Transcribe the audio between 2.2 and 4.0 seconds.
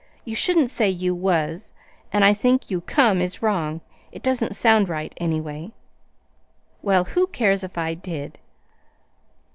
I think 'you come' is wrong.